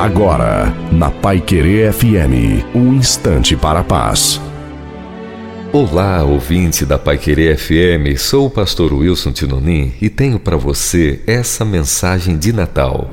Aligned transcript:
Agora, 0.00 0.74
na 0.90 1.10
Pai 1.10 1.42
Querer 1.42 1.92
FM, 1.92 2.64
um 2.74 2.94
instante 2.94 3.54
para 3.54 3.80
a 3.80 3.84
paz. 3.84 4.40
Olá, 5.74 6.24
ouvinte 6.24 6.86
da 6.86 6.98
Pai 6.98 7.18
Querer 7.18 7.58
FM, 7.58 8.18
sou 8.18 8.46
o 8.46 8.50
pastor 8.50 8.94
Wilson 8.94 9.30
Tinonim 9.30 9.92
e 10.00 10.08
tenho 10.08 10.40
para 10.40 10.56
você 10.56 11.20
essa 11.26 11.66
mensagem 11.66 12.38
de 12.38 12.50
Natal. 12.50 13.10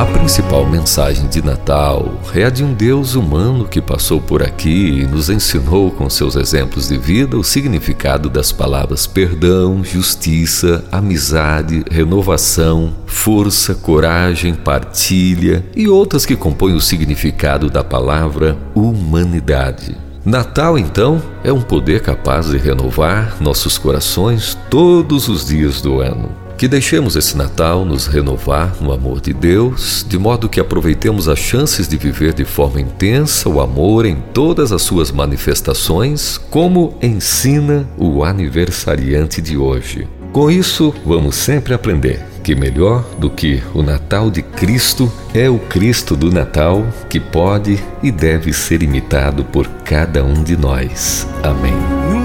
A 0.00 0.06
principal 0.06 0.64
mensagem 0.64 1.28
de 1.28 1.44
Natal 1.44 2.18
é 2.34 2.44
a 2.44 2.48
de 2.48 2.64
um 2.64 2.72
Deus 2.72 3.14
humano 3.14 3.68
que 3.68 3.82
passou 3.82 4.18
por 4.18 4.42
aqui 4.42 5.02
e 5.02 5.06
nos 5.06 5.28
ensinou 5.28 5.90
com 5.90 6.08
seus 6.08 6.36
exemplos 6.36 6.88
de 6.88 6.96
vida 6.96 7.36
o 7.36 7.44
significado 7.44 8.30
das 8.30 8.50
palavras 8.50 9.06
perdão, 9.06 9.84
justiça, 9.84 10.82
amizade, 10.90 11.84
renovação, 11.90 12.94
força, 13.04 13.74
coragem, 13.74 14.54
partilha 14.54 15.62
e 15.76 15.86
outras 15.86 16.24
que 16.24 16.34
compõem 16.34 16.72
o 16.72 16.80
significado 16.80 17.68
da 17.68 17.84
palavra 17.84 18.56
humanidade. 18.74 19.98
Natal, 20.24 20.78
então, 20.78 21.22
é 21.44 21.52
um 21.52 21.60
poder 21.60 22.00
capaz 22.00 22.48
de 22.48 22.56
renovar 22.56 23.36
nossos 23.38 23.76
corações 23.76 24.56
todos 24.70 25.28
os 25.28 25.44
dias 25.44 25.82
do 25.82 26.00
ano. 26.00 26.49
Que 26.60 26.68
deixemos 26.68 27.16
esse 27.16 27.38
Natal 27.38 27.86
nos 27.86 28.06
renovar 28.06 28.76
no 28.82 28.92
amor 28.92 29.18
de 29.18 29.32
Deus, 29.32 30.04
de 30.06 30.18
modo 30.18 30.46
que 30.46 30.60
aproveitemos 30.60 31.26
as 31.26 31.38
chances 31.38 31.88
de 31.88 31.96
viver 31.96 32.34
de 32.34 32.44
forma 32.44 32.78
intensa 32.78 33.48
o 33.48 33.62
amor 33.62 34.04
em 34.04 34.16
todas 34.34 34.70
as 34.70 34.82
suas 34.82 35.10
manifestações, 35.10 36.36
como 36.36 36.98
ensina 37.00 37.88
o 37.96 38.22
aniversariante 38.22 39.40
de 39.40 39.56
hoje. 39.56 40.06
Com 40.34 40.50
isso, 40.50 40.94
vamos 41.02 41.36
sempre 41.36 41.72
aprender 41.72 42.22
que 42.44 42.54
melhor 42.54 43.06
do 43.18 43.30
que 43.30 43.62
o 43.72 43.82
Natal 43.82 44.30
de 44.30 44.42
Cristo 44.42 45.10
é 45.32 45.48
o 45.48 45.58
Cristo 45.58 46.14
do 46.14 46.30
Natal, 46.30 46.86
que 47.08 47.18
pode 47.18 47.82
e 48.02 48.12
deve 48.12 48.52
ser 48.52 48.82
imitado 48.82 49.44
por 49.44 49.66
cada 49.82 50.22
um 50.22 50.42
de 50.42 50.58
nós. 50.58 51.26
Amém. 51.42 52.19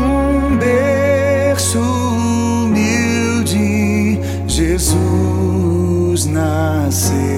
Jesus 4.77 6.25
nasceu, 6.25 7.34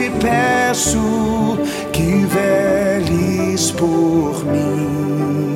te 0.00 0.10
peço 0.12 1.58
que 1.92 2.24
veles 2.24 3.70
por 3.72 4.44
mim. 4.46 5.49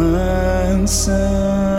And 0.00 0.12
Manson. 0.14 1.69